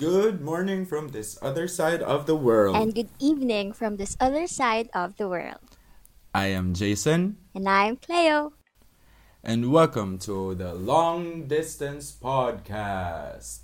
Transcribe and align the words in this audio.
Good 0.00 0.40
morning 0.40 0.86
from 0.86 1.12
this 1.12 1.36
other 1.42 1.68
side 1.68 2.00
of 2.00 2.24
the 2.24 2.34
world. 2.34 2.74
And 2.74 2.94
good 2.94 3.12
evening 3.20 3.74
from 3.76 4.00
this 4.00 4.16
other 4.16 4.46
side 4.46 4.88
of 4.96 5.20
the 5.20 5.28
world. 5.28 5.60
I 6.32 6.56
am 6.56 6.72
Jason. 6.72 7.36
And 7.54 7.68
I'm 7.68 8.00
Cleo. 8.00 8.54
And 9.44 9.70
welcome 9.70 10.16
to 10.24 10.54
the 10.54 10.72
Long 10.72 11.44
Distance 11.48 12.16
Podcast. 12.16 13.60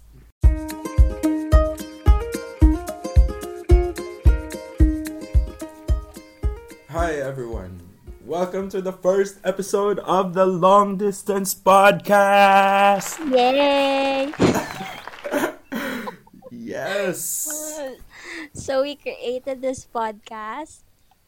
Hi, 6.93 7.17
everyone. 7.17 7.81
Welcome 8.27 8.69
to 8.77 8.83
the 8.83 8.93
first 8.93 9.41
episode 9.43 10.01
of 10.01 10.35
the 10.35 10.45
Long 10.45 10.99
Distance 10.99 11.55
Podcast. 11.55 13.25
Yay! 13.33 14.35
yes. 16.77 17.49
So, 18.55 18.83
we 18.83 18.97
created 18.97 19.61
this 19.63 19.87
podcast 19.87 20.83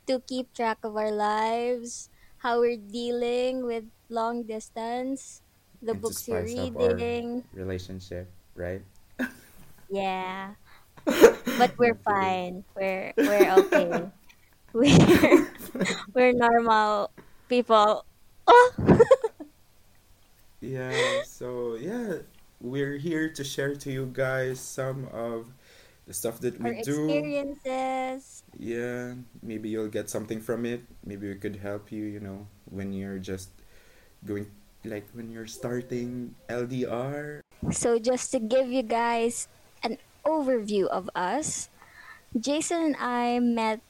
to 0.07 0.21
keep 0.21 0.53
track 0.55 0.79
of 0.85 0.97
our 0.97 1.11
lives, 1.13 2.11
how 2.39 2.61
we're 2.61 2.77
dealing 2.81 3.65
with 3.67 3.85
long 4.09 4.45
distance, 4.45 5.43
the 5.83 5.95
And 5.95 6.05
to 6.07 6.13
books 6.13 6.29
we're 6.29 6.47
spice 6.47 6.57
up 6.59 6.77
our 6.77 6.97
reading. 6.97 7.45
relationship, 7.53 8.31
right? 8.55 8.83
Yeah. 9.89 10.55
But 11.57 11.73
we're 11.79 11.99
fine. 12.05 12.65
We're 12.77 13.15
we're 13.25 13.51
okay. 13.65 14.11
We're 14.73 15.49
we're 16.15 16.33
normal 16.33 17.11
people. 17.49 18.05
Oh. 18.47 18.71
Yeah, 20.61 21.21
so 21.23 21.75
yeah, 21.77 22.19
we're 22.61 22.97
here 22.97 23.29
to 23.31 23.45
share 23.45 23.75
to 23.77 23.91
you 23.91 24.11
guys 24.13 24.61
some 24.61 25.07
of 25.13 25.53
the 26.07 26.15
stuff 26.15 26.41
that 26.41 26.61
Our 26.61 26.73
we 26.73 26.83
do. 26.83 27.07
experiences. 27.07 28.43
Yeah, 28.59 29.15
maybe 29.43 29.69
you'll 29.69 29.93
get 29.93 30.11
something 30.11 30.41
from 30.41 30.65
it. 30.65 30.83
Maybe 31.05 31.29
we 31.29 31.37
could 31.37 31.57
help 31.57 31.93
you, 31.93 32.05
you 32.05 32.21
know, 32.21 32.47
when 32.71 32.93
you're 32.93 33.19
just 33.19 33.51
going, 34.25 34.51
like 34.85 35.07
when 35.13 35.31
you're 35.31 35.47
starting 35.47 36.35
LDR. 36.49 37.41
So, 37.71 37.99
just 37.99 38.31
to 38.33 38.39
give 38.41 38.69
you 38.69 38.83
guys 38.83 39.49
an 39.83 39.99
overview 40.25 40.87
of 40.87 41.11
us, 41.15 41.69
Jason 42.39 42.95
and 42.95 42.97
I 42.99 43.39
met 43.39 43.81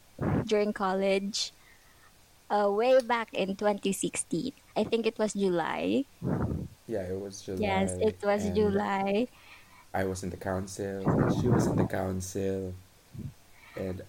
during 0.47 0.73
college 0.73 1.53
uh, 2.51 2.71
way 2.71 2.99
back 3.01 3.33
in 3.33 3.57
2016. 3.57 4.53
I 4.77 4.85
think 4.85 5.07
it 5.07 5.19
was 5.19 5.35
July. 5.35 6.05
Yeah, 6.89 7.03
it 7.05 7.21
was 7.21 7.43
July. 7.43 7.71
Yes, 7.71 7.97
it 8.01 8.17
was 8.23 8.51
and 8.51 8.55
July. 8.55 9.29
I 9.93 10.05
was 10.05 10.23
in 10.23 10.31
the 10.31 10.37
council, 10.39 11.13
she 11.29 11.49
was 11.49 11.67
in 11.69 11.77
the 11.77 11.85
council, 11.85 12.75
and 13.77 14.03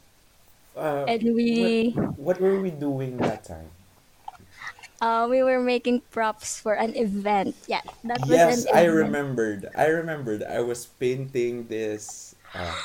uh, 0.76 1.08
And 1.08 1.36
we 1.36 1.56
what, 1.56 1.74
what 2.16 2.42
were 2.42 2.60
we 2.60 2.72
doing 2.72 3.22
that 3.22 3.44
time? 3.46 3.72
uh, 5.02 5.28
we 5.30 5.44
were 5.44 5.60
making 5.62 6.02
props 6.12 6.60
for 6.60 6.74
an 6.74 6.96
event. 6.96 7.56
Yeah, 7.68 7.82
that 8.04 8.22
was 8.28 8.46
Yes, 8.46 8.68
I 8.74 8.86
remembered. 8.86 9.70
I 9.76 9.88
remembered. 9.88 10.44
I 10.44 10.60
was 10.62 10.86
painting 10.86 11.68
this 11.68 12.36
uh, 12.54 12.76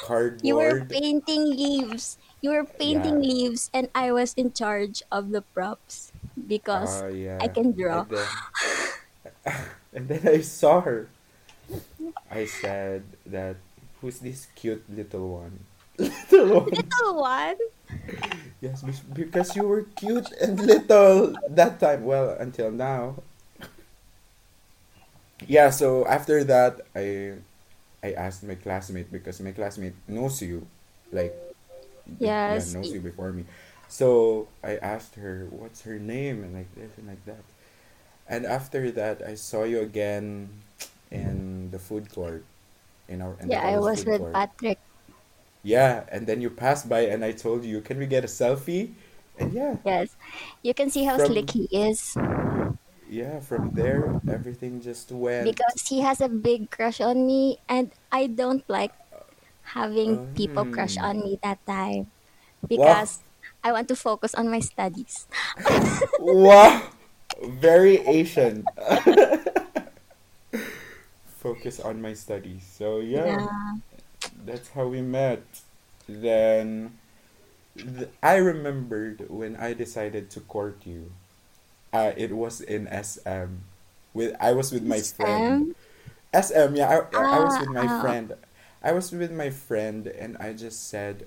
You 0.42 0.56
were 0.58 0.76
painting 0.90 1.44
leaves. 1.56 2.18
You 2.40 2.50
were 2.50 2.66
painting 2.78 3.20
Yeah. 3.20 3.20
leaves, 3.20 3.70
and 3.72 3.88
I 3.94 4.12
was 4.12 4.34
in 4.34 4.52
charge 4.52 5.02
of 5.10 5.30
the 5.30 5.42
props 5.42 6.12
because 6.46 7.02
Oh 7.02 7.08
yeah. 7.08 7.40
I 7.40 7.48
can 7.48 7.72
draw. 7.76 8.06
And 9.94 10.08
then, 10.08 10.26
I 10.26 10.40
saw 10.40 10.80
her. 10.80 11.08
I 12.30 12.46
said 12.46 13.04
that 13.26 13.56
who's 14.00 14.18
this 14.18 14.48
cute 14.54 14.84
little 14.90 15.40
one? 15.40 15.60
little 15.98 16.60
one. 16.60 16.70
little 16.70 17.20
one. 17.20 17.56
Yes, 18.60 18.82
because 19.12 19.54
you 19.56 19.62
were 19.62 19.82
cute 19.96 20.30
and 20.40 20.60
little 20.60 21.36
that 21.48 21.80
time. 21.80 22.04
Well, 22.04 22.36
until 22.38 22.70
now. 22.70 23.22
Yeah, 25.46 25.70
so 25.70 26.06
after 26.06 26.44
that 26.44 26.80
I 26.96 27.40
I 28.02 28.12
asked 28.12 28.42
my 28.42 28.56
classmate 28.56 29.12
because 29.12 29.40
my 29.40 29.52
classmate 29.52 29.96
knows 30.08 30.40
you. 30.42 30.66
Like 31.12 31.32
yeah, 32.18 32.58
knows 32.72 32.92
you 32.92 33.00
before 33.00 33.32
me. 33.32 33.44
So 33.88 34.48
I 34.62 34.76
asked 34.76 35.14
her 35.16 35.46
what's 35.50 35.82
her 35.82 35.98
name 35.98 36.42
and 36.42 36.54
like 36.54 36.72
this 36.74 36.96
and 36.98 37.06
like 37.08 37.24
that. 37.24 37.44
And 38.28 38.46
after 38.46 38.90
that 38.92 39.22
I 39.22 39.34
saw 39.34 39.64
you 39.64 39.80
again 39.80 40.48
in 41.10 41.70
the 41.70 41.78
food 41.78 42.10
court. 42.12 42.44
In 43.08 43.20
our 43.20 43.36
in 43.40 43.50
Yeah, 43.50 43.60
I 43.66 43.78
was 43.78 44.04
with 44.04 44.20
court. 44.20 44.32
Patrick. 44.32 44.78
Yeah, 45.62 46.04
and 46.12 46.26
then 46.26 46.40
you 46.40 46.50
passed 46.50 46.88
by 46.88 47.08
and 47.08 47.24
I 47.24 47.32
told 47.32 47.64
you, 47.64 47.80
can 47.80 47.98
we 47.98 48.06
get 48.06 48.24
a 48.24 48.28
selfie? 48.30 48.92
And 49.38 49.52
yeah, 49.52 49.76
Yes. 49.84 50.16
You 50.62 50.74
can 50.74 50.90
see 50.90 51.04
how 51.04 51.16
From- 51.18 51.26
slick 51.32 51.50
he 51.50 51.68
is 51.72 52.16
yeah, 53.08 53.38
from 53.40 53.70
there 53.74 54.20
everything 54.28 54.80
just 54.80 55.12
went. 55.12 55.44
because 55.44 55.86
he 55.88 56.00
has 56.00 56.20
a 56.20 56.28
big 56.28 56.70
crush 56.70 57.00
on 57.00 57.26
me 57.26 57.58
and 57.68 57.92
I 58.10 58.26
don't 58.26 58.64
like 58.68 58.92
having 59.76 60.26
people 60.34 60.64
crush 60.66 60.96
Mm. 60.96 61.04
on 61.04 61.14
me 61.22 61.38
that 61.42 61.60
time 61.66 62.10
because 62.66 63.20
I 63.62 63.72
want 63.72 63.88
to 63.88 63.96
focus 63.96 64.34
on 64.34 64.50
my 64.50 64.60
studies. 64.60 65.26
wow, 66.20 66.82
very 67.48 67.98
Asian. 68.06 68.64
Focus 71.26 71.80
on 71.80 72.00
my 72.00 72.14
studies. 72.14 72.64
So 72.64 73.00
yeah, 73.00 73.46
that's 74.44 74.68
how 74.70 74.86
we 74.88 75.02
met. 75.02 75.42
Then 76.08 76.98
th- 77.76 78.08
I 78.22 78.36
remembered 78.36 79.28
when 79.28 79.56
I 79.56 79.74
decided 79.74 80.30
to 80.30 80.40
court 80.40 80.78
you. 80.84 81.12
Uh, 81.92 82.12
it 82.16 82.32
was 82.32 82.60
in 82.60 82.88
SM. 82.88 83.62
With 84.14 84.34
I 84.40 84.52
was 84.52 84.72
with 84.72 84.84
my 84.84 85.00
friend. 85.00 85.74
SM, 86.34 86.74
yeah, 86.74 87.06
I, 87.14 87.16
I 87.16 87.38
was 87.44 87.58
with 87.60 87.70
my 87.70 87.86
ah. 87.86 88.00
friend. 88.00 88.34
I 88.82 88.92
was 88.92 89.12
with 89.12 89.30
my 89.30 89.50
friend, 89.50 90.06
and 90.06 90.36
I 90.38 90.52
just 90.52 90.90
said, 90.90 91.26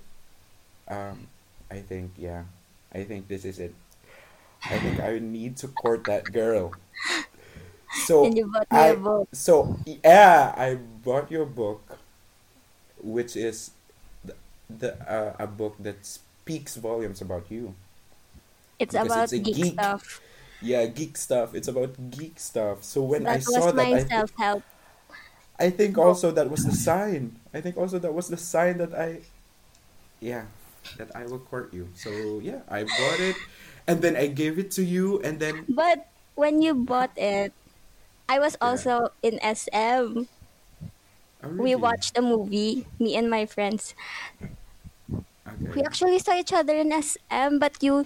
um, 0.88 1.28
I 1.72 1.80
think, 1.80 2.12
yeah, 2.18 2.44
I 2.94 3.04
think 3.04 3.28
this 3.28 3.46
is 3.46 3.60
it. 3.60 3.74
I 4.66 4.80
think 4.80 5.00
I 5.00 5.20
need 5.20 5.58
to 5.58 5.68
court 5.68 6.04
that 6.06 6.32
girl. 6.34 6.74
So 8.06 8.26
And 8.26 8.38
you 8.38 8.46
bought 8.52 8.72
me 8.72 8.78
I, 8.78 8.88
a 8.88 8.98
book. 8.98 9.30
so 9.32 9.78
yeah, 9.86 10.54
I 10.58 10.76
bought 10.76 11.32
you 11.32 11.42
a 11.42 11.46
book, 11.46 11.98
which 13.02 13.36
is 13.36 13.72
the, 14.26 14.36
the 14.70 14.94
uh, 15.10 15.36
a 15.40 15.48
book 15.48 15.76
that 15.80 16.06
speaks 16.06 16.76
volumes 16.76 17.22
about 17.22 17.50
you. 17.50 17.76
It's 18.80 18.94
about 18.94 19.32
it's 19.34 19.44
geek, 19.44 19.56
geek. 19.56 19.74
stuff. 19.74 20.22
Yeah, 20.62 20.86
geek 20.86 21.18
stuff. 21.18 21.56
It's 21.56 21.68
about 21.68 21.96
geek 22.12 22.40
stuff. 22.40 22.84
So 22.84 23.02
when 23.02 23.26
I 23.26 23.40
saw 23.40 23.72
that, 23.72 23.86
I, 23.86 24.04
self-help. 24.04 24.64
I 25.60 25.70
think 25.70 25.98
also 25.98 26.32
that 26.32 26.50
was 26.50 26.66
the 26.66 26.72
sign. 26.74 27.38
I 27.54 27.62
think 27.62 27.78
also 27.78 27.98
that 28.00 28.14
was 28.14 28.28
the 28.28 28.38
sign 28.38 28.78
that 28.78 28.94
I, 28.94 29.22
yeah, 30.20 30.46
that 30.96 31.16
I 31.16 31.26
will 31.26 31.40
court 31.40 31.74
you. 31.74 31.92
So 31.94 32.40
yeah, 32.40 32.64
I 32.68 32.84
bought 32.86 33.20
it, 33.22 33.44
and 33.88 34.02
then 34.02 34.16
I 34.16 34.28
gave 34.28 34.60
it 34.60 34.72
to 34.80 34.84
you, 34.84 35.20
and 35.22 35.40
then 35.40 35.70
But 35.70 36.12
when 36.36 36.62
you 36.62 36.76
bought 36.76 37.18
it, 37.18 37.54
I 38.30 38.40
was 38.40 38.58
Yeah. 38.62 38.82
also 38.82 39.10
in 39.24 39.40
SM. 39.42 40.30
oh, 41.44 41.50
We 41.58 41.76
watched 41.76 42.18
a 42.18 42.22
movie, 42.22 42.88
me 43.00 43.16
and 43.16 43.30
my 43.30 43.46
friends. 43.46 43.96
Okay. 45.48 45.76
We 45.76 45.84
actually 45.84 46.20
saw 46.20 46.36
each 46.36 46.52
other 46.54 46.76
in 46.76 46.92
SM, 46.92 47.58
but 47.60 47.82
you 47.82 48.04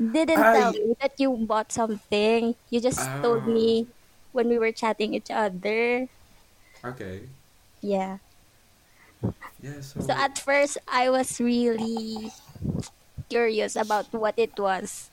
didn't 0.00 0.52
tell 0.52 0.72
me 0.72 0.94
that 1.00 1.14
you 1.18 1.36
bought 1.48 1.72
something. 1.72 2.56
You 2.70 2.80
just 2.80 3.12
told 3.22 3.46
Ah. 3.46 3.46
me 3.46 3.94
when 4.32 4.48
we 4.48 4.58
were 4.58 4.72
chatting 4.72 5.14
each 5.14 5.30
other. 5.30 6.08
Okay. 6.84 7.30
Yeah. 7.82 8.18
Yeah. 9.62 9.80
So. 9.80 10.00
So 10.00 10.12
at 10.12 10.38
first, 10.38 10.78
I 10.88 11.10
was 11.10 11.40
really 11.40 12.32
curious 13.28 13.76
about 13.76 14.12
what 14.12 14.34
it 14.36 14.58
was. 14.58 15.10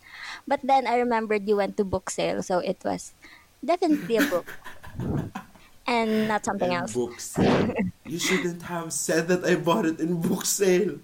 But 0.48 0.62
then 0.64 0.88
I 0.88 0.98
remembered 0.98 1.48
you 1.48 1.58
went 1.58 1.78
to 1.78 1.86
book 1.86 2.10
sale, 2.10 2.42
so 2.42 2.60
it 2.60 2.82
was 2.84 3.14
definitely 3.64 4.18
a 4.18 4.26
book. 4.26 4.48
and 5.88 6.28
not 6.28 6.44
something 6.44 6.74
and 6.74 6.84
else. 6.84 6.94
book 6.94 7.20
sale. 7.20 7.74
you 8.06 8.20
shouldn't 8.20 8.64
have 8.64 8.92
said 8.92 9.28
that 9.30 9.46
I 9.46 9.56
bought 9.56 9.86
it 9.86 10.00
in 10.00 10.20
book 10.20 10.46
sale. 10.46 11.00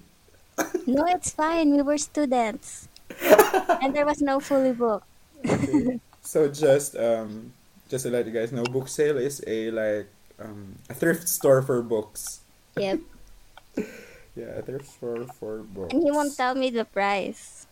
No, 0.85 1.05
it's 1.07 1.31
fine. 1.31 1.71
We 1.73 1.81
were 1.81 1.97
students. 1.97 2.87
and 3.81 3.95
there 3.95 4.05
was 4.05 4.21
no 4.21 4.39
fully 4.39 4.73
book. 4.73 5.03
Okay. 5.45 5.99
so 6.21 6.47
just 6.49 6.95
um 6.95 7.53
just 7.89 8.05
to 8.05 8.11
let 8.11 8.25
you 8.25 8.33
guys 8.33 8.51
know, 8.51 8.63
book 8.63 8.87
sale 8.87 9.17
is 9.17 9.43
a 9.47 9.71
like 9.71 10.07
um 10.39 10.77
a 10.89 10.93
thrift 10.93 11.27
store 11.27 11.61
for 11.61 11.81
books. 11.81 12.42
Yep. 12.77 12.99
Yeah, 14.35 14.61
there's 14.65 14.89
four 14.89 15.29
four 15.37 15.61
books. 15.61 15.93
And 15.93 16.01
he 16.01 16.09
won't 16.09 16.35
tell 16.35 16.55
me 16.55 16.71
the 16.71 16.85
price. 16.85 17.67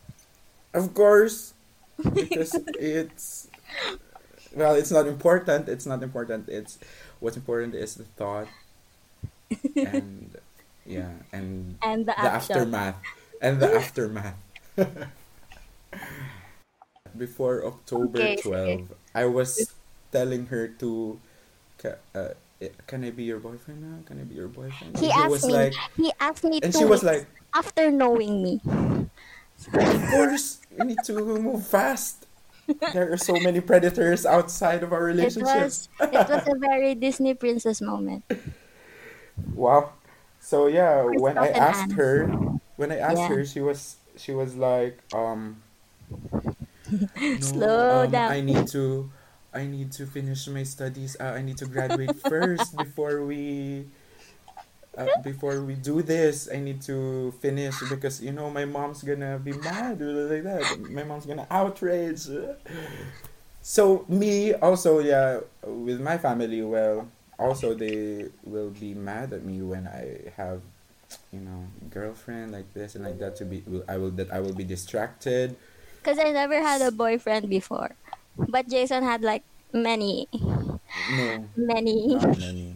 Of 0.76 0.94
course, 0.94 1.54
because 1.98 2.54
it's 2.78 3.48
well, 4.54 4.76
it's 4.76 4.92
not 4.92 5.08
important. 5.08 5.70
It's 5.70 5.88
not 5.88 6.04
important. 6.04 6.50
It's 6.50 6.78
what's 7.20 7.36
important 7.36 7.74
is 7.74 7.96
the 7.96 8.06
thought 8.14 8.48
and 9.76 10.38
yeah, 10.86 11.12
and 11.32 11.76
and 11.82 12.06
the 12.06 12.14
the 12.14 12.20
aftermath 12.20 12.96
and 13.42 13.60
the 13.60 13.74
aftermath. 13.74 14.36
Before 17.18 17.66
October 17.66 18.20
Okay, 18.20 18.40
okay. 18.40 18.88
12, 18.88 18.94
I 19.14 19.26
was 19.26 19.74
telling 20.12 20.48
her 20.48 20.68
to, 20.80 21.20
uh, 22.16 22.40
can 22.88 23.04
I 23.04 23.12
be 23.12 23.24
your 23.24 23.40
boyfriend 23.40 23.82
now? 23.82 24.04
Can 24.06 24.20
I 24.20 24.24
be 24.24 24.36
your 24.36 24.48
boyfriend? 24.48 24.96
He 24.98 25.12
And 25.18 25.18
asked 25.26 25.30
was 25.30 25.44
me. 25.44 25.54
like, 25.54 25.74
He 25.98 26.12
asked 26.20 26.44
me 26.44 26.60
and 26.62 26.74
she 26.74 26.86
was 26.86 27.04
like, 27.04 27.28
after 27.54 27.92
knowing 27.92 28.44
me. 28.44 28.62
of 29.78 30.08
course, 30.08 30.60
we 30.76 30.84
need 30.84 31.04
to 31.06 31.14
move 31.40 31.66
fast. 31.66 32.26
There 32.92 33.12
are 33.12 33.18
so 33.18 33.40
many 33.40 33.62
predators 33.62 34.26
outside 34.26 34.84
of 34.84 34.94
our 34.94 35.04
relationship. 35.04 35.56
It 35.56 35.64
was 35.66 35.90
it 36.12 36.28
was 36.28 36.42
a 36.48 36.58
very 36.60 36.96
Disney 36.96 37.34
princess 37.34 37.82
moment. 37.82 38.24
Wow. 39.54 39.94
So 40.40 40.68
yeah, 40.68 41.04
when 41.04 41.38
I 41.38 41.50
asked 41.50 41.94
her, 41.94 42.36
when 42.76 42.92
I 42.92 42.98
asked 42.98 43.26
Yeah. 43.26 43.28
her, 43.28 43.46
she 43.46 43.62
was 43.62 43.98
she 44.18 44.32
was 44.34 44.56
like, 44.56 45.00
um, 45.14 45.62
no, 47.38 47.42
Slow 47.42 47.90
um, 47.90 48.24
down. 48.24 48.28
I 48.28 48.42
need 48.42 48.68
to, 48.68 49.12
I 49.54 49.66
need 49.66 49.92
to 49.94 50.06
finish 50.08 50.48
my 50.48 50.64
studies. 50.64 51.18
Uh, 51.20 51.36
I 51.36 51.42
need 51.42 51.58
to 51.58 51.66
graduate 51.66 52.16
first 52.30 52.78
before 52.78 53.24
we, 53.26 53.86
uh, 54.98 55.08
before 55.24 55.62
we 55.62 55.76
do 55.76 56.02
this. 56.02 56.50
I 56.52 56.60
need 56.60 56.82
to 56.84 57.32
finish 57.42 57.82
because 57.82 58.22
you 58.22 58.32
know 58.32 58.50
my 58.50 58.66
mom's 58.66 59.04
gonna 59.04 59.40
be 59.40 59.54
mad 59.54 60.02
or 60.02 60.12
like 60.30 60.44
that. 60.44 60.80
My 60.92 61.04
mom's 61.04 61.26
gonna 61.26 61.48
outrage. 61.50 62.28
So 63.62 64.06
me 64.10 64.54
also 64.54 65.00
yeah 65.00 65.40
with 65.64 66.02
my 66.02 66.18
family 66.18 66.62
well 66.64 67.08
also 67.38 67.74
they 67.74 68.30
will 68.44 68.70
be 68.72 68.94
mad 68.94 69.34
at 69.34 69.44
me 69.46 69.62
when 69.62 69.88
I 69.88 70.32
have 70.36 70.62
you 71.32 71.40
know 71.42 71.68
girlfriend 71.90 72.52
like 72.52 72.74
this 72.74 72.96
and 72.96 73.06
like 73.06 73.20
that 73.20 73.36
to 73.38 73.46
be 73.46 73.64
I 73.88 73.98
will 73.98 74.12
that 74.12 74.32
I 74.32 74.40
will 74.40 74.54
be 74.54 74.64
distracted 74.64 75.56
Because 76.02 76.20
I 76.20 76.32
never 76.32 76.62
had 76.62 76.82
a 76.82 76.92
boyfriend 76.92 77.50
before. 77.50 77.96
But 78.38 78.68
Jason 78.70 79.04
had 79.04 79.22
like 79.22 79.44
many, 79.74 80.28
no 81.10 81.50
many. 81.56 82.16
many 82.38 82.76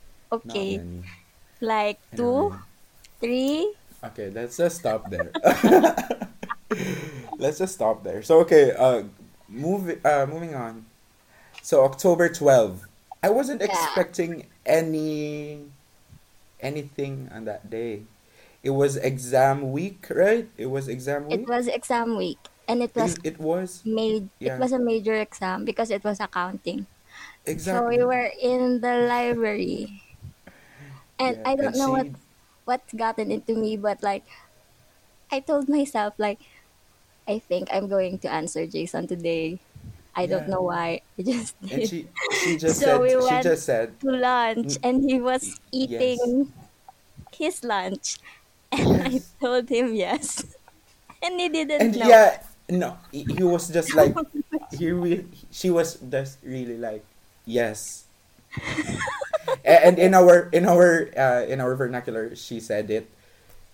Okay. 0.32 0.82
many 0.82 1.02
Like 1.60 1.98
two, 2.16 2.52
three. 3.20 3.74
okay 4.04 4.30
let's 4.30 4.56
just 4.56 4.76
stop 4.78 5.08
there 5.10 5.32
let's 7.38 7.58
just 7.58 7.74
stop 7.74 8.02
there 8.04 8.22
so 8.22 8.40
okay 8.40 8.72
uh 8.72 9.02
moving 9.48 9.98
uh 10.04 10.26
moving 10.28 10.54
on 10.54 10.84
so 11.62 11.84
October 11.84 12.28
12 12.28 12.86
I 13.22 13.30
wasn't 13.30 13.62
Yeah. 13.62 13.68
expecting 13.70 14.46
any 14.66 15.66
anything 16.60 17.28
on 17.34 17.44
that 17.44 17.70
day 17.70 18.02
it 18.62 18.70
was 18.70 18.96
exam 18.96 19.72
week 19.72 20.06
right 20.10 20.48
it 20.56 20.66
was 20.66 20.88
exam 20.88 21.26
week. 21.28 21.40
It 21.40 21.48
was 21.48 21.66
exam 21.66 22.16
week. 22.16 22.38
And 22.68 22.82
it 22.82 22.94
was 22.96 23.16
it, 23.24 23.24
it 23.24 23.38
was 23.38 23.84
made 23.84 24.30
it 24.44 24.58
was 24.58 24.72
a 24.72 24.78
major 24.80 25.14
exam 25.14 25.64
because 25.64 25.90
it 25.90 26.04
was 26.04 26.20
accounting. 26.20 26.86
exactly 27.44 27.56
So 27.56 27.88
we 27.88 28.04
were 28.04 28.30
in 28.40 28.80
the 28.82 29.06
library. 29.08 30.02
And 31.18 31.36
yeah 31.36 31.44
I 31.44 31.56
don't 31.56 31.76
know 31.76 31.90
what 31.90 32.08
what's 32.64 32.92
gotten 32.92 33.30
into 33.32 33.56
me, 33.56 33.76
but 33.76 34.02
like 34.02 34.26
I 35.30 35.40
told 35.40 35.68
myself 35.68 36.14
like 36.18 36.40
I 37.28 37.38
think 37.40 37.68
I'm 37.72 37.88
going 37.88 38.18
to 38.20 38.30
answer 38.32 38.66
Jason 38.66 39.06
today. 39.08 39.62
I 40.14 40.26
don't 40.26 40.48
know 40.48 40.62
why. 40.62 41.02
I 41.18 41.22
just 41.22 41.56
and 41.70 41.84
she 41.84 42.12
she 42.32 42.56
just 42.56 42.82
So 42.82 42.82
said 42.82 43.02
we 43.02 43.16
she 43.18 43.38
went 43.38 43.48
just 43.48 43.64
said 43.64 43.98
to 44.00 44.10
lunch 44.10 44.78
mm, 44.78 44.82
and 44.82 45.02
he 45.08 45.20
was 45.20 45.60
yes 45.84 46.36
eating 46.52 46.52
his 47.32 47.64
lunch 47.64 48.18
and 48.72 49.02
I 49.04 49.22
told 49.42 49.70
him 49.70 49.94
yes. 49.94 50.44
And 51.22 51.40
he 51.40 51.48
didn't 51.48 51.90
and 51.90 51.96
know. 51.96 52.12
yeah 52.12 52.42
no 52.72 52.96
he, 53.12 53.28
he 53.28 53.44
was 53.44 53.68
just 53.68 53.94
like 54.00 54.16
he 54.72 54.90
re- 54.90 55.28
she 55.52 55.68
was 55.68 56.00
just 56.00 56.40
really 56.42 56.78
like 56.80 57.04
yes. 57.44 58.08
And 59.64 59.98
in 59.98 60.14
our 60.14 60.48
in 60.54 60.66
our 60.66 61.10
uh, 61.16 61.42
in 61.50 61.60
our 61.60 61.74
vernacular 61.74 62.34
she 62.38 62.60
said 62.60 62.90
it 62.90 63.10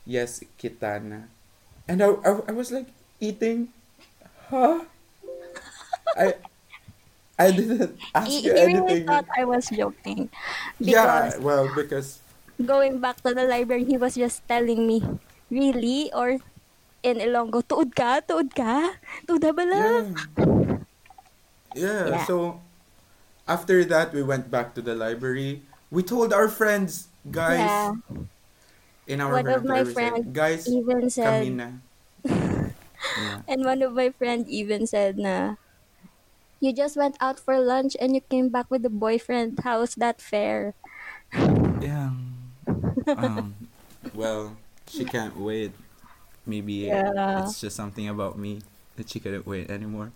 yes 0.09 0.41
kitana 0.56 1.29
and 1.87 2.03
I, 2.03 2.09
I, 2.25 2.31
I 2.49 2.53
was 2.53 2.73
like 2.73 2.89
eating? 3.21 3.69
Huh? 4.49 4.85
I 6.17 6.35
i 7.39 7.53
didn't 7.53 8.00
ask 8.15 8.33
you 8.33 8.50
he 8.50 8.65
really 8.75 9.05
thought 9.05 9.29
I 9.37 9.45
was 9.45 9.69
joking. 9.71 10.31
Yeah 10.81 11.37
well 11.39 11.69
because 11.75 12.21
going 12.65 12.99
back 12.99 13.23
to 13.23 13.35
the 13.35 13.45
library, 13.45 13.85
he 13.85 13.97
was 13.97 14.15
just 14.15 14.47
telling 14.49 14.87
me, 14.87 15.03
really? 15.50 16.11
Or 16.12 16.39
in 17.03 17.19
Ilonggo, 17.23 17.62
tuod 17.67 17.95
ka? 17.95 18.21
Tuod 18.25 18.50
ka? 18.55 18.95
Tuod 19.27 19.43
na 19.45 19.53
bala? 19.55 19.83
yeah 19.83 20.25
yeah 21.75 22.17
Yeah. 22.17 22.27
so 22.27 22.61
after 23.49 23.85
that 23.85 24.12
we 24.12 24.23
went 24.23 24.50
back 24.50 24.75
to 24.75 24.83
the 24.83 24.95
library 24.95 25.62
we 25.91 26.03
told 26.03 26.33
our 26.33 26.49
friends 26.49 27.09
guys 27.31 27.91
Yeah. 27.91 28.12
in 29.06 29.21
our 29.21 29.39
One 29.39 29.49
of 29.50 29.65
my 29.65 29.85
friends 29.85 30.27
guys 30.33 30.65
even 30.67 31.11
kami 31.23 31.50
said, 31.50 31.50
na 31.50 31.69
yeah 33.17 33.43
and 33.49 33.65
one 33.65 33.83
of 33.83 33.93
my 33.93 34.11
friend 34.11 34.47
even 34.49 34.87
said 34.87 35.19
na, 35.19 35.56
you 36.61 36.73
just 36.75 36.97
went 36.97 37.17
out 37.21 37.39
for 37.41 37.59
lunch 37.61 37.97
and 38.00 38.15
you 38.15 38.21
came 38.21 38.49
back 38.49 38.67
with 38.71 38.85
a 38.85 38.91
boyfriend. 38.91 39.59
How's 39.65 39.95
that 39.97 40.21
fair? 40.21 40.75
yeah 41.81 42.11
um 43.17 43.55
well 44.15 44.56
she 44.87 45.05
can't 45.05 45.37
wait 45.37 45.73
maybe 46.49 46.89
Yeah. 46.89 47.03
it's 47.37 47.61
just 47.61 47.77
something 47.77 48.09
about 48.09 48.39
me 48.39 48.61
that 48.97 49.09
she 49.11 49.21
couldn't 49.21 49.47
wait 49.47 49.71
anymore 49.71 50.12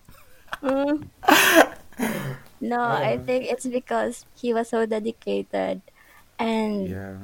Mm. 0.63 1.09
No, 2.61 2.81
I 2.81 3.19
uh, 3.19 3.25
think 3.27 3.47
it's 3.47 3.67
because 3.67 4.25
he 4.37 4.55
was 4.55 4.71
so 4.71 4.87
dedicated 4.87 5.83
and 6.39 6.95
yeah 6.95 7.17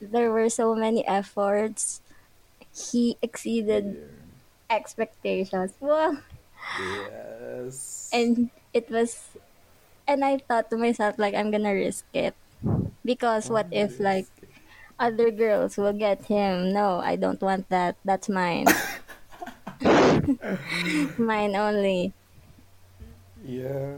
there 0.00 0.30
were 0.32 0.48
so 0.50 0.74
many 0.74 1.06
efforts. 1.06 2.02
He 2.74 3.18
exceeded 3.22 3.96
yeah 3.96 4.46
expectations. 4.70 5.74
Wow. 5.80 6.18
yes 6.78 8.12
And 8.12 8.50
it 8.72 8.90
was 8.90 9.36
and 10.06 10.24
I 10.24 10.38
thought 10.38 10.70
to 10.70 10.76
myself 10.76 11.18
like 11.18 11.34
I'm 11.34 11.50
gonna 11.50 11.74
risk 11.74 12.06
it. 12.14 12.34
Because 13.04 13.50
what 13.50 13.68
if 13.70 14.00
like 14.00 14.28
other 14.98 15.30
girls 15.30 15.76
will 15.76 15.92
get 15.92 16.24
him? 16.26 16.72
No, 16.72 16.98
I 16.98 17.16
don't 17.16 17.40
want 17.40 17.68
that. 17.68 17.96
That's 18.04 18.28
mine. 18.28 18.66
mine 21.18 21.54
only. 21.56 22.12
yeah 23.44 23.96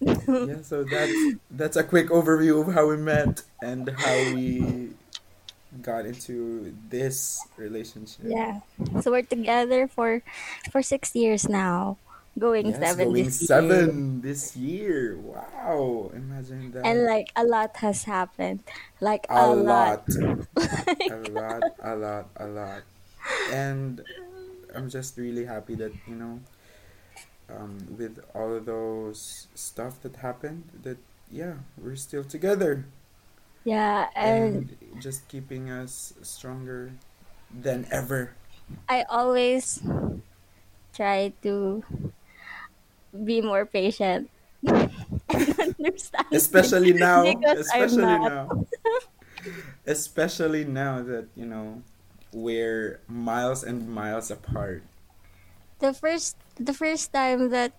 Yeah, 0.00 0.62
so 0.62 0.84
that's 0.84 1.12
that's 1.50 1.76
a 1.76 1.84
quick 1.84 2.08
overview 2.08 2.66
of 2.66 2.74
how 2.74 2.88
we 2.88 2.96
met 2.96 3.42
and 3.62 3.88
how 3.90 4.16
we 4.34 4.90
got 5.80 6.06
into 6.06 6.74
this 6.90 7.40
relationship. 7.56 8.26
Yeah. 8.26 8.60
So 9.00 9.10
we're 9.10 9.22
together 9.22 9.86
for 9.86 10.22
for 10.70 10.82
six 10.82 11.14
years 11.14 11.48
now. 11.48 11.98
Going 12.38 12.72
Yes, 12.72 12.78
seven 12.78 13.12
going 13.12 13.24
this 13.24 13.50
year. 13.50 13.98
this 14.20 14.56
year. 14.56 15.18
Wow, 15.18 16.10
imagine 16.14 16.70
that 16.72 16.84
And 16.84 17.04
like 17.04 17.32
a 17.36 17.44
lot 17.44 17.76
has 17.78 18.04
happened. 18.04 18.62
Like 19.00 19.26
A 19.28 19.46
a 19.46 19.46
lot. 19.54 20.04
lot, 20.06 20.08
a 21.10 21.16
lot, 21.30 21.64
a 21.80 21.96
lot, 21.96 22.28
a 22.36 22.46
lot. 22.46 22.82
And 23.50 24.02
I'm 24.74 24.88
just 24.90 25.16
really 25.18 25.44
happy 25.46 25.74
that, 25.76 25.92
you 26.06 26.14
know, 26.14 26.40
um, 27.50 27.78
with 27.98 28.18
all 28.34 28.54
of 28.54 28.66
those 28.66 29.48
stuff 29.54 30.00
that 30.02 30.16
happened, 30.16 30.64
that 30.82 30.98
yeah, 31.30 31.54
we're 31.76 31.96
still 31.96 32.24
together. 32.24 32.86
yeah, 33.64 34.08
and 34.14 34.66
and 34.66 34.76
just 34.98 35.28
keeping 35.28 35.70
us 35.70 36.14
stronger 36.22 36.92
than 37.50 37.86
ever. 37.90 38.34
I 38.88 39.02
always 39.10 39.80
try 40.94 41.32
to 41.42 41.84
be 43.24 43.40
more 43.40 43.66
patient 43.66 44.30
and 45.28 45.54
understanding 45.60 46.32
Especially 46.32 46.92
now, 46.92 47.44
especially 47.54 48.16
now, 48.16 48.54
especially 49.86 50.64
now 50.64 51.02
that 51.02 51.28
you 51.34 51.46
know 51.46 51.82
we're 52.32 53.00
miles 53.08 53.62
and 53.62 53.88
miles 53.88 54.30
apart. 54.30 54.82
The 55.80 55.92
first 55.92 56.36
the 56.56 56.72
first 56.72 57.12
time 57.12 57.50
that 57.50 57.74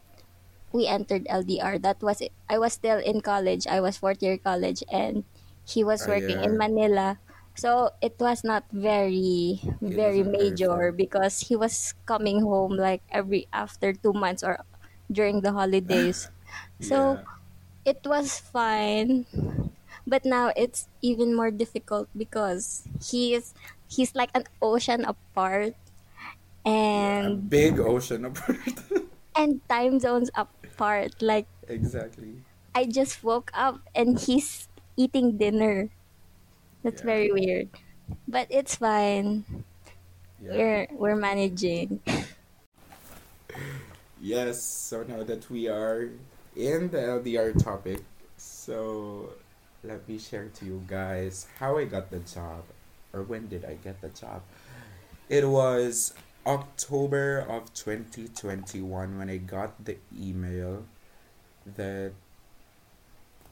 we 0.73 0.87
entered 0.87 1.25
LDR, 1.29 1.77
that 1.79 2.01
was 2.03 2.21
it. 2.21 2.33
I 2.49 2.57
was 2.59 2.73
still 2.73 2.99
in 2.99 3.21
college. 3.21 3.67
I 3.67 3.81
was 3.81 3.97
fourth 3.97 4.21
year 4.23 4.37
college 4.37 4.83
and 4.91 5.25
he 5.65 5.83
was 5.83 6.05
Oh 6.05 6.07
working 6.07 6.41
in 6.41 6.57
Manila. 6.57 7.19
So 7.55 7.91
it 8.01 8.15
was 8.19 8.43
not 8.43 8.65
very 8.71 9.61
it 9.89 10.01
very 10.01 10.23
major 10.23 10.91
because 10.91 11.41
he 11.49 11.55
was 11.55 11.93
coming 12.05 12.41
home 12.41 12.77
like 12.77 13.03
every 13.11 13.47
after 13.53 13.93
two 13.93 14.13
months 14.13 14.43
or 14.43 14.59
during 15.13 15.41
the 15.41 15.53
holidays. 15.53 16.29
So 16.81 17.19
Yeah, 17.19 17.25
it 17.85 17.99
was 18.05 18.39
fine. 18.39 19.25
but 20.07 20.25
now 20.25 20.51
it's 20.55 20.89
even 21.01 21.35
more 21.35 21.51
difficult 21.51 22.09
because 22.17 22.87
he 23.01 23.33
is 23.33 23.53
he's 23.87 24.15
like 24.15 24.31
an 24.35 24.45
ocean 24.61 25.05
apart 25.05 25.75
Yeah, 26.93 27.27
a 27.27 27.31
and 27.31 27.49
big 27.49 27.79
ocean 27.79 28.25
apart. 28.25 28.57
and 29.35 29.61
time 29.69 29.99
zones 29.99 30.29
apart. 30.35 31.21
Like 31.21 31.47
exactly. 31.67 32.45
I 32.75 32.85
just 32.85 33.23
woke 33.23 33.51
up 33.53 33.81
and 33.95 34.19
he's 34.19 34.67
eating 34.97 35.37
dinner. 35.37 35.89
That's 36.83 37.01
Yeah. 37.01 37.03
very 37.03 37.31
weird. 37.31 37.69
But 38.27 38.47
it's 38.51 38.75
fine. 38.77 39.65
Yeah. 40.39 40.59
We're 40.59 40.87
we're 40.91 41.15
managing. 41.15 42.01
Yes, 44.23 44.63
so 44.63 45.03
now 45.03 45.23
that 45.23 45.49
we 45.51 45.67
are 45.67 46.07
in 46.55 46.87
the 46.87 46.97
LDR 47.19 47.61
topic, 47.61 47.99
so 48.37 49.33
let 49.83 50.07
me 50.07 50.17
share 50.17 50.47
to 50.47 50.63
you 50.63 50.81
guys 50.87 51.45
how 51.59 51.77
I 51.77 51.83
got 51.83 52.09
the 52.09 52.19
job 52.19 52.63
or 53.11 53.23
when 53.23 53.49
did 53.49 53.65
I 53.65 53.75
get 53.83 53.99
the 53.99 54.07
job. 54.07 54.43
It 55.27 55.43
was 55.43 56.13
October 56.47 57.39
of 57.49 57.73
2021 57.73 59.17
when 59.17 59.29
I 59.29 59.43
got 59.43 59.83
the 59.83 59.97
email 60.17 60.85
that 61.75 62.13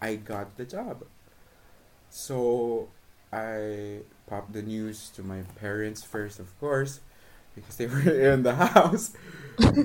I 0.01 0.15
got 0.15 0.55
the 0.55 0.63
job. 0.63 1.03
So 2.09 2.87
I 3.33 4.07
popped 4.25 4.53
the 4.53 4.61
news 4.61 5.09
to 5.15 5.21
my 5.21 5.41
parents 5.59 6.01
first, 6.01 6.39
of 6.39 6.57
course, 6.61 7.01
because 7.55 7.77
they 7.77 7.87
were 7.87 8.01
in 8.33 8.43
the 8.43 8.55
house. 8.55 9.11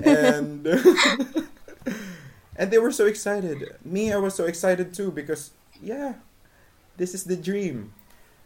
And 0.03 0.65
and 2.57 2.71
they 2.71 2.77
were 2.77 2.91
so 2.91 3.05
excited. 3.05 3.75
Me, 3.83 4.11
I 4.11 4.17
was 4.17 4.35
so 4.35 4.45
excited 4.45 4.93
too 4.93 5.11
because 5.11 5.51
yeah, 5.81 6.15
this 6.97 7.13
is 7.13 7.25
the 7.25 7.37
dream. 7.37 7.93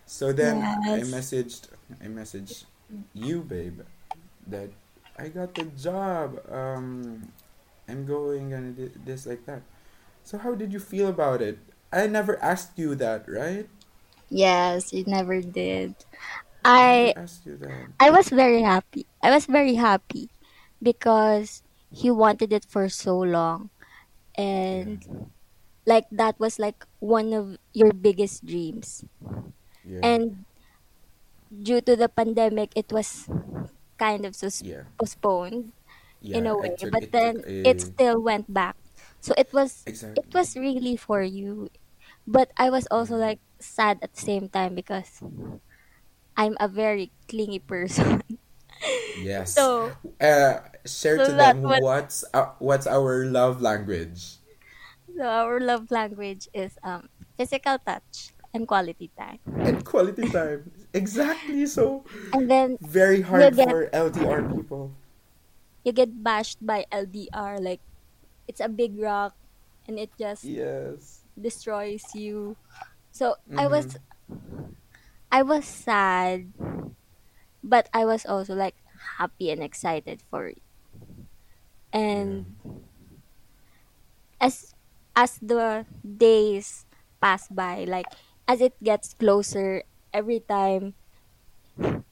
So 0.05 0.33
then 0.33 0.61
I 0.91 1.01
messaged 1.01 1.67
I 2.01 2.07
messaged 2.07 2.65
you, 3.13 3.41
babe, 3.41 3.81
that 4.47 4.69
I 5.17 5.29
got 5.29 5.55
the 5.55 5.65
job. 5.65 6.39
Um 6.51 7.31
I'm 7.87 8.05
going 8.05 8.53
and 8.53 8.75
this 9.05 9.25
like 9.25 9.45
that. 9.45 9.61
So 10.23 10.37
how 10.37 10.55
did 10.55 10.73
you 10.73 10.79
feel 10.79 11.07
about 11.07 11.41
it? 11.41 11.59
I 11.91 12.07
never 12.07 12.41
asked 12.41 12.77
you 12.77 12.95
that, 12.95 13.27
right? 13.27 13.67
Yes, 14.29 14.93
you 14.93 15.03
never 15.05 15.41
did. 15.41 15.95
I 16.63 17.13
I 17.15 17.21
asked 17.21 17.45
you 17.45 17.57
that. 17.57 17.89
I 17.99 18.09
was 18.11 18.29
very 18.29 18.61
happy. 18.61 19.07
I 19.21 19.31
was 19.31 19.45
very 19.45 19.75
happy 19.75 20.29
because 20.81 21.63
he 21.91 22.09
wanted 22.11 22.53
it 22.53 22.65
for 22.65 22.89
so 22.89 23.17
long 23.19 23.69
Yeah. 24.43 24.43
and 24.43 25.31
like 25.85 26.05
that 26.11 26.39
was 26.39 26.59
like 26.59 26.85
one 26.99 27.33
of 27.33 27.57
your 27.73 27.93
biggest 27.93 28.45
dreams. 28.45 29.03
Yeah. 29.83 29.99
And 30.01 30.45
due 31.51 31.81
to 31.81 31.95
the 31.95 32.09
pandemic 32.09 32.71
it 32.75 32.91
was 32.91 33.27
kind 33.97 34.25
of 34.25 34.35
sus- 34.35 34.63
Yeah. 34.63 34.83
postponed 34.99 35.73
in 36.31 36.47
a 36.47 36.55
way, 36.57 36.77
but 36.91 37.03
it 37.03 37.11
then 37.11 37.35
took 37.35 37.45
it 37.65 37.81
still 37.81 38.21
went 38.21 38.51
back. 38.51 38.75
So 39.21 39.33
it 39.37 39.53
was 39.53 39.87
it 40.15 40.27
was 40.33 40.55
really 40.55 40.95
for 40.97 41.21
you. 41.23 41.69
But 42.27 42.51
I 42.57 42.69
was 42.69 42.87
also 42.91 43.15
like 43.17 43.39
sad 43.59 43.99
at 44.01 44.13
the 44.13 44.21
same 44.21 44.49
time 44.49 44.75
because 44.75 45.21
I'm 46.37 46.57
a 46.59 46.67
very 46.67 47.13
clingy 47.29 47.59
person. 47.59 48.21
Yes. 49.15 49.71
so 49.73 49.97
Uh, 50.19 50.59
share 50.85 51.19
to 51.21 51.31
so 51.31 51.35
that 51.35 51.57
them 51.57 51.63
was 51.63 51.81
what's 51.81 52.23
uh, 52.33 52.51
what's 52.59 52.87
our 52.87 53.25
love 53.25 53.61
language. 53.61 54.37
so 55.17 55.23
our 55.25 55.59
love 55.59 55.91
language 55.91 56.47
is 56.53 56.77
um 56.83 57.07
physical 57.37 57.77
touch 57.85 58.33
and 58.53 58.67
quality 58.67 59.11
time. 59.17 59.39
And 59.63 59.83
quality 59.85 60.25
time. 60.25 60.71
Exactly. 60.93 61.65
So 61.67 62.03
And 62.33 62.49
then 62.49 62.77
very 62.81 63.21
hard 63.21 63.55
get 63.55 63.67
for 63.67 63.89
LDR 63.93 64.43
people. 64.43 64.91
you 65.83 65.91
get 65.91 66.23
bashed 66.23 66.59
by 66.65 66.85
LDR 66.91 67.59
like 67.59 67.81
it's 68.47 68.61
a 68.61 68.69
big 68.69 68.99
rock 68.99 69.35
and 69.87 69.99
it 69.99 70.11
just 70.19 70.51
Yes. 70.51 71.23
destroys 71.39 72.13
you. 72.13 72.57
So 73.11 73.35
I 73.57 73.67
Mm-hmm. 73.67 73.67
was 73.67 73.97
I 75.31 75.41
was 75.41 75.65
sad, 75.65 76.53
but 77.63 77.89
I 77.93 78.05
was 78.05 78.25
also 78.25 78.53
like 78.55 78.75
happy 79.17 79.49
and 79.51 79.63
excited 79.63 80.21
for 80.29 80.47
it. 80.47 80.61
And 81.93 82.45
as 84.39 84.73
as 85.15 85.37
the 85.41 85.85
days 86.03 86.85
pass 87.21 87.47
by, 87.49 87.83
like 87.85 88.07
as 88.47 88.61
it 88.61 88.75
gets 88.83 89.13
closer 89.13 89.83
every 90.13 90.39
time, 90.41 90.95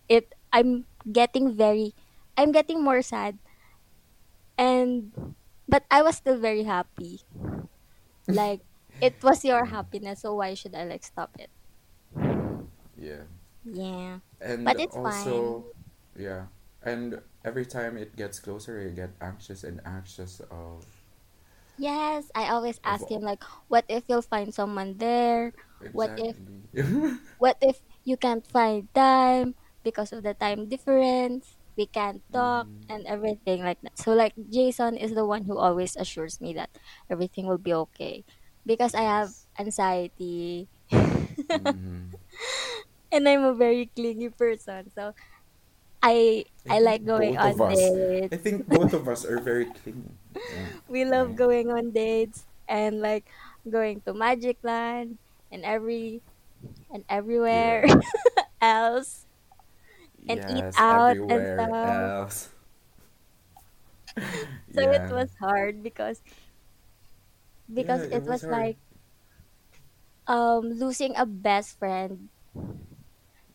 it 0.07 0.33
I'm 0.51 0.85
getting 1.11 1.55
very 1.55 1.93
I'm 2.37 2.51
getting 2.51 2.83
more 2.83 3.01
sad 3.01 3.37
and 4.57 5.35
but 5.67 5.85
I 5.91 6.01
was 6.01 6.17
still 6.17 6.37
very 6.37 6.63
happy. 6.63 7.21
Like 8.27 8.61
it 9.01 9.21
was 9.23 9.43
your 9.43 9.65
happiness, 9.65 10.21
so 10.21 10.35
why 10.35 10.53
should 10.53 10.75
I 10.75 10.85
like 10.85 11.03
stop 11.03 11.31
it? 11.37 11.51
Yeah. 12.99 13.23
Yeah. 13.63 14.19
And 14.41 14.65
But 14.65 14.79
it's 14.79 14.97
fine. 14.97 15.65
yeah. 16.17 16.45
And 16.83 17.21
every 17.45 17.65
time 17.65 17.97
it 17.97 18.15
gets 18.15 18.39
closer, 18.39 18.81
you 18.81 18.89
get 18.91 19.11
anxious 19.21 19.63
and 19.63 19.81
anxious 19.85 20.41
of 20.51 20.85
Yes, 21.77 22.31
I 22.35 22.49
always 22.49 22.79
ask 22.83 23.09
him 23.09 23.21
like, 23.21 23.43
what 23.67 23.85
if 23.89 24.03
you'll 24.07 24.21
find 24.25 24.53
someone 24.53 24.97
there? 24.97 25.53
What 25.91 26.11
if 26.15 26.37
what 27.37 27.57
if 27.61 27.81
you 28.05 28.17
can't 28.17 28.45
find 28.47 28.87
time 28.93 29.55
because 29.83 30.11
of 30.13 30.23
the 30.23 30.33
time 30.33 30.67
difference? 30.69 31.57
We 31.77 31.87
can't 31.87 32.21
talk 32.33 32.67
mm-hmm. 32.67 32.89
and 32.89 33.05
everything 33.07 33.63
like 33.63 33.79
that. 33.83 33.97
So 33.97 34.13
like 34.13 34.33
Jason 34.51 34.97
is 34.97 35.13
the 35.15 35.25
one 35.25 35.45
who 35.45 35.57
always 35.57 35.95
assures 35.95 36.41
me 36.41 36.53
that 36.55 36.69
everything 37.09 37.47
will 37.47 37.61
be 37.61 37.73
okay 37.73 38.25
because 38.65 38.93
I 38.93 39.03
have 39.03 39.33
anxiety 39.59 40.69
Mm-hmm. 41.53 42.13
And 43.11 43.27
I'm 43.27 43.43
a 43.43 43.53
very 43.55 43.91
clingy 43.95 44.29
person. 44.29 44.89
So 44.91 45.13
I 46.01 46.45
I 46.67 46.77
I 46.77 46.79
like 46.79 47.05
going 47.05 47.37
on 47.37 47.61
us. 47.63 47.91
I 48.31 48.37
think 48.37 48.67
both 48.67 48.93
of 48.93 49.07
us 49.07 49.25
are 49.25 49.39
very 49.39 49.65
clingy. 49.65 50.17
Yeah. 50.49 50.67
we 50.87 51.05
love 51.05 51.35
Right. 51.35 51.35
going 51.35 51.69
on 51.69 51.91
dates 51.91 52.45
and 52.67 53.01
like 53.01 53.27
going 53.69 54.01
to 54.05 54.13
Magic 54.13 54.57
Land 54.63 55.17
and 55.51 55.63
every 55.65 56.21
and 56.91 57.03
everywhere 57.09 57.85
Yeah. 57.89 58.01
else 58.61 59.25
and 60.27 60.41
eat 60.47 60.67
out 60.77 61.17
and 61.27 61.47
stuff. 61.47 62.53
So 64.75 64.81
it 64.91 65.03
was 65.09 65.29
hard 65.39 65.83
because 65.83 66.21
Yeah, 67.75 68.01
because 68.01 68.03
it 68.03 68.11
it 68.11 68.25
was 68.25 68.27
was 68.27 68.45
like 68.49 68.77
um 70.27 70.69
losing 70.71 71.15
a 71.17 71.25
best 71.25 71.77
friend. 71.79 72.29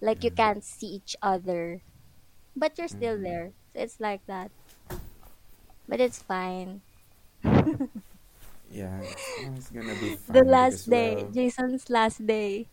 Like 0.04 0.25
you 0.25 0.32
can't 0.32 0.64
see 0.64 1.00
each 1.00 1.16
other, 1.23 1.84
but 2.56 2.78
you're 2.78 2.88
still 2.92 3.18
Mm-hmm. 3.18 3.23
there. 3.23 3.54
So 3.75 3.82
it's 3.82 4.00
like 4.00 4.23
that. 4.28 4.52
But 5.88 6.00
it's 6.00 6.23
fine. 6.23 6.82
Yeah, 8.70 9.02
it's 9.37 9.70
gonna 9.70 9.96
be 9.96 10.11
The 10.28 10.42
fine 10.42 10.58
because 10.58 10.87
last 10.87 10.88
day, 10.88 11.25
well, 11.25 11.32
Jason's 11.32 11.88
last 11.90 12.25
day. 12.26 12.70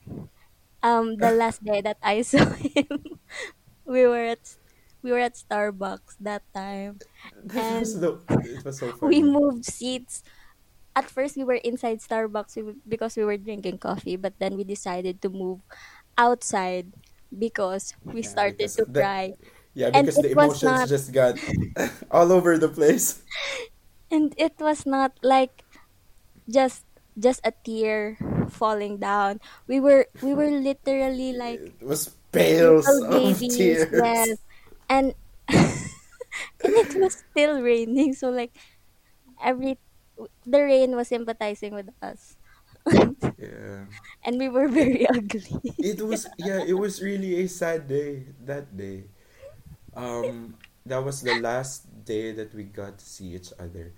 Um, 0.83 1.17
the 1.19 1.31
last 1.31 1.63
day 1.63 1.81
that 1.81 1.97
I 2.03 2.21
saw 2.27 2.45
him, 2.53 3.19
we 3.85 4.05
were 4.07 4.35
at 4.37 4.57
we 5.03 5.11
were 5.11 5.19
at 5.23 5.35
Starbucks 5.35 6.17
that 6.21 6.43
time, 6.53 7.01
and 7.55 8.01
the 8.01 8.19
it 8.43 8.65
was 8.65 8.79
so 8.79 8.91
we 9.01 9.21
moved 9.23 9.65
seats. 9.65 10.23
At 10.95 11.09
first, 11.09 11.37
we 11.37 11.43
were 11.45 11.61
inside 11.63 11.99
Starbucks 12.01 12.57
because 12.87 13.15
we 13.17 13.23
were 13.25 13.37
drinking 13.37 13.79
coffee, 13.79 14.17
but 14.17 14.35
then 14.39 14.57
we 14.57 14.63
decided 14.65 15.21
to 15.23 15.29
move 15.29 15.61
outside 16.17 16.93
because 17.37 17.93
we 18.11 18.21
Yeah, 18.21 18.23
started 18.23 18.57
because 18.57 18.77
to 18.77 18.85
the 18.85 18.93
cry, 18.95 19.33
yeah 19.73 19.91
because 19.91 20.19
it 20.19 20.25
the 20.25 20.31
emotions 20.31 20.83
not, 20.83 20.89
just 20.89 21.13
got 21.13 21.41
all 22.11 22.31
over 22.31 22.57
the 22.57 22.69
place. 22.69 23.23
and 24.09 24.33
it 24.37 24.53
was 24.59 24.85
not 24.85 25.17
like 25.23 25.63
just 26.49 26.85
just 27.19 27.41
a 27.45 27.53
tear 27.65 28.17
falling 28.49 28.99
down. 28.99 29.39
We 29.67 29.79
were 29.81 30.07
we 30.21 30.35
were 30.35 30.51
literally 30.51 31.33
like 31.33 31.63
It 31.79 31.85
was 31.85 32.15
pails 32.31 32.99
of 33.01 33.47
tears. 33.47 33.85
yes, 33.91 34.37
and 34.89 35.13
and 36.63 36.73
it 36.77 36.93
was 36.95 37.23
still 37.31 37.61
raining, 37.61 38.13
so 38.13 38.29
like 38.29 38.55
every 39.43 39.79
the 40.45 40.61
rain 40.61 40.95
was 40.95 41.09
sympathizing 41.09 41.73
with 41.73 41.89
us 42.01 42.37
Yeah. 43.51 43.85
and 44.23 44.39
we 44.39 44.49
were 44.49 44.67
very 44.79 45.07
ugly 45.07 45.61
It 45.81 46.01
was 46.01 46.29
yeah, 46.37 46.59
it 46.61 46.73
was 46.73 47.01
really 47.01 47.41
a 47.43 47.47
sad 47.47 47.87
day 47.87 48.27
that 48.45 48.75
day. 48.77 49.05
Um 49.95 50.55
that 50.85 51.03
was 51.03 51.21
the 51.21 51.35
last 51.35 51.87
day 52.05 52.31
that 52.33 52.53
we 52.53 52.63
got 52.65 52.99
to 52.99 53.05
see 53.05 53.35
each 53.35 53.53
other. 53.59 53.93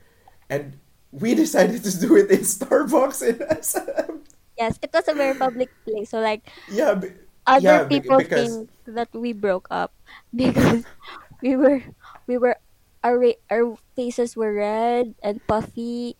And 0.50 0.80
we 1.12 1.36
decided 1.36 1.84
to 1.84 1.94
do 2.00 2.18
it 2.18 2.32
in 2.32 2.42
Starbucks 2.42 3.22
in 3.28 3.42
SM. 3.50 4.24
Yes, 4.58 4.78
it 4.82 4.92
was 4.94 5.08
a 5.08 5.14
very 5.16 5.36
public 5.36 5.72
place. 5.86 6.10
So 6.12 6.20
like 6.20 6.50
Yeah, 6.68 6.96
be- 6.96 7.14
other 7.48 7.80
yeah, 7.80 7.84
people 7.90 8.22
because 8.22 8.36
think 8.36 8.70
that 8.86 9.10
we 9.14 9.34
broke 9.34 9.68
up 9.72 9.94
because 10.36 10.86
we 11.42 11.56
were 11.56 11.82
we 12.28 12.38
were 12.38 12.58
our 13.04 13.20
our 13.52 13.76
faces 13.96 14.36
were 14.36 14.54
red 14.54 15.16
and 15.24 15.46
puffy 15.48 16.18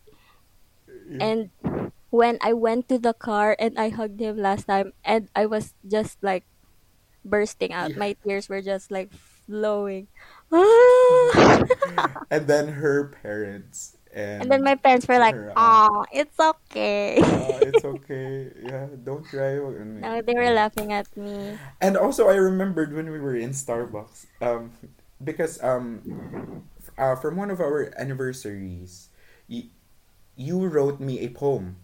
and 1.20 1.50
when 2.14 2.38
I 2.38 2.54
went 2.54 2.86
to 2.94 2.98
the 3.02 3.10
car 3.12 3.58
and 3.58 3.74
I 3.74 3.90
hugged 3.90 4.22
him 4.22 4.38
last 4.38 4.70
time 4.70 4.94
and 5.02 5.26
I 5.34 5.50
was 5.50 5.74
just 5.82 6.22
like 6.22 6.46
bursting 7.26 7.74
out. 7.74 7.90
Yeah. 7.90 7.98
My 7.98 8.14
tears 8.22 8.46
were 8.46 8.62
just 8.62 8.94
like 8.94 9.10
flowing. 9.50 10.06
Ah! 10.54 12.22
and 12.30 12.46
then 12.46 12.78
her 12.78 13.10
parents 13.18 13.98
and, 14.14 14.46
and 14.46 14.52
then 14.52 14.62
my 14.62 14.78
parents 14.78 15.10
were 15.10 15.18
like, 15.18 15.34
"Oh, 15.58 16.06
it's 16.14 16.38
okay." 16.38 17.18
"Ah, 17.18 17.58
it's 17.66 17.82
okay. 17.98 18.54
Yeah, 18.62 18.86
don't 19.02 19.26
cry. 19.26 19.58
No, 19.58 20.22
they 20.22 20.38
were 20.38 20.54
laughing 20.54 20.94
at 20.94 21.10
me. 21.18 21.58
and 21.82 21.98
also, 21.98 22.30
I 22.30 22.38
remembered 22.38 22.94
when 22.94 23.10
we 23.10 23.18
were 23.18 23.34
in 23.34 23.50
Starbucks, 23.50 24.30
um, 24.38 24.70
because 25.18 25.58
um, 25.66 26.62
uh, 26.94 27.18
from 27.18 27.34
one 27.34 27.50
of 27.50 27.58
our 27.58 27.90
anniversaries, 27.98 29.10
you, 29.50 29.74
you 30.38 30.62
wrote 30.62 31.02
me 31.02 31.18
a 31.26 31.28
poem. 31.34 31.82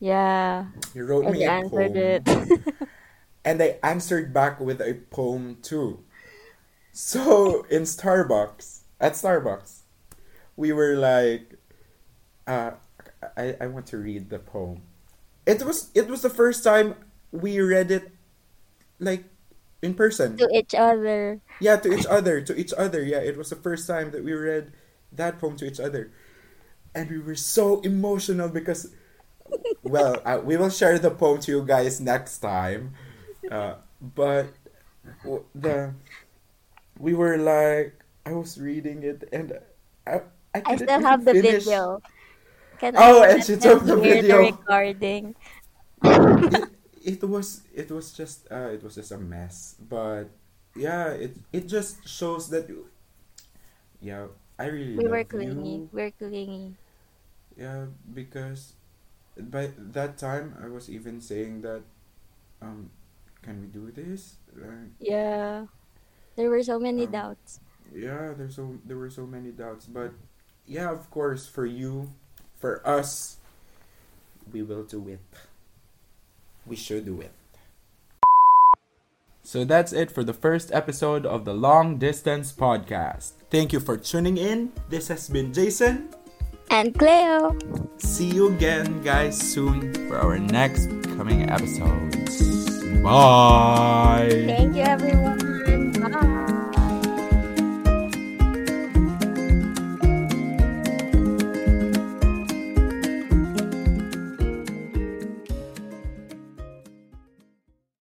Yeah, 0.00 0.66
You 0.94 1.04
wrote 1.04 1.26
and 1.26 1.30
me 1.30 1.44
a 1.44 1.50
answered 1.50 1.66
poem, 1.70 1.96
it. 1.96 2.28
and 3.44 3.62
I 3.62 3.78
answered 3.82 4.32
back 4.32 4.60
with 4.60 4.80
a 4.80 4.94
poem 5.10 5.58
too. 5.62 6.00
So 6.92 7.64
in 7.70 7.82
Starbucks, 7.82 8.80
at 9.00 9.14
Starbucks, 9.14 9.80
we 10.56 10.72
were 10.72 10.96
like, 10.96 11.54
uh, 12.46 12.72
I 13.36 13.56
I 13.60 13.66
want 13.68 13.86
to 13.88 13.98
read 13.98 14.30
the 14.30 14.38
poem. 14.38 14.82
It 15.46 15.62
was 15.64 15.90
it 15.94 16.08
was 16.08 16.22
the 16.22 16.30
first 16.30 16.64
time 16.64 16.94
we 17.32 17.60
read 17.60 17.90
it, 17.90 18.12
like, 19.00 19.24
in 19.82 19.94
person. 19.94 20.38
to 20.38 20.48
each 20.52 20.74
other. 20.74 21.40
Yeah, 21.58 21.76
to 21.76 21.92
each 21.92 22.06
other, 22.06 22.40
to 22.40 22.56
each 22.56 22.72
other. 22.76 23.02
Yeah, 23.02 23.20
it 23.20 23.36
was 23.36 23.50
the 23.50 23.56
first 23.56 23.86
time 23.86 24.10
that 24.12 24.24
we 24.24 24.32
read 24.32 24.72
that 25.12 25.38
poem 25.38 25.56
to 25.56 25.66
each 25.66 25.80
other, 25.80 26.10
and 26.94 27.10
we 27.10 27.18
were 27.18 27.36
so 27.36 27.80
emotional 27.82 28.48
because, 28.48 28.94
well, 29.82 30.20
uh, 30.24 30.40
we 30.42 30.56
will 30.56 30.70
share 30.70 30.98
the 30.98 31.10
poem 31.10 31.40
to 31.42 31.52
you 31.52 31.64
guys 31.64 32.00
next 32.00 32.38
time, 32.38 32.94
uh, 33.50 33.74
but 34.00 34.48
the 35.54 35.94
we 36.98 37.14
were 37.14 37.36
like 37.38 37.94
I 38.26 38.32
was 38.32 38.58
reading 38.60 39.02
it 39.02 39.28
and 39.32 39.58
I 40.06 40.20
I, 40.54 40.64
I 40.64 40.76
still 40.76 41.00
have 41.02 41.24
the 41.24 41.34
finish. 41.34 41.64
video. 41.64 42.02
Can 42.78 42.96
Oh, 42.96 43.22
I 43.22 43.24
and 43.24 43.42
she 43.44 43.56
took 43.56 43.84
the 43.84 43.96
video. 43.96 44.52
recording? 44.56 45.34
it, 46.02 46.68
it 47.02 47.22
was 47.24 47.62
it 47.74 47.90
was 47.90 48.12
just 48.12 48.46
uh, 48.50 48.70
it 48.72 48.82
was 48.82 48.94
just 48.94 49.12
a 49.12 49.18
mess 49.18 49.76
but 49.88 50.24
yeah 50.74 51.08
it 51.10 51.36
it 51.52 51.66
just 51.68 52.06
shows 52.08 52.48
that 52.50 52.68
yeah 54.00 54.26
i 54.58 54.66
really 54.66 54.94
We 54.94 55.08
were 55.08 55.24
clingy. 55.24 55.48
you 55.48 55.88
We 55.90 56.02
were 56.02 56.10
clingy. 56.12 56.76
yeah 57.56 57.86
because 58.14 58.74
by 59.48 59.70
that 59.78 60.18
time 60.18 60.52
i 60.60 60.68
was 60.68 60.90
even 60.90 61.20
saying 61.20 61.62
that 61.62 61.80
um 62.60 62.90
can 63.40 63.56
we 63.62 63.68
do 63.72 63.88
this? 63.90 64.36
Like 64.52 64.92
Yeah. 65.00 65.64
There 66.36 66.50
were 66.52 66.62
so 66.62 66.76
many 66.78 67.06
Um, 67.08 67.12
doubts. 67.12 67.60
yeah 67.88 68.36
there's 68.36 68.56
so 68.60 68.76
there 68.84 68.98
were 69.00 69.08
so 69.08 69.24
many 69.24 69.48
doubts. 69.48 69.86
But 69.88 70.12
yeah 70.68 70.92
of 70.92 71.08
course 71.10 71.48
for 71.48 71.64
you 71.64 72.12
for 72.60 72.84
us 72.84 73.38
we 74.52 74.60
will 74.60 74.84
do 74.84 75.08
it 75.08 75.24
we 76.68 76.76
should 76.76 77.06
do 77.08 77.20
it 77.24 77.32
so 79.42 79.64
that's 79.64 79.92
it 79.92 80.10
for 80.12 80.22
the 80.22 80.34
first 80.36 80.70
episode 80.70 81.24
of 81.26 81.44
the 81.44 81.54
long 81.54 81.96
distance 81.98 82.52
podcast. 82.52 83.32
Thank 83.50 83.72
you 83.72 83.80
for 83.80 83.96
tuning 83.96 84.36
in. 84.36 84.70
This 84.92 85.08
has 85.08 85.28
been 85.28 85.52
jason 85.52 86.12
and 86.70 86.96
Cleo. 86.96 87.58
See 87.98 88.26
you 88.26 88.48
again, 88.48 89.02
guys, 89.02 89.36
soon 89.36 89.92
for 90.08 90.18
our 90.18 90.38
next 90.38 90.88
coming 91.16 91.50
episodes. 91.50 92.40
Bye. 93.02 94.44
Thank 94.46 94.76
you, 94.76 94.82
everyone. 94.82 95.29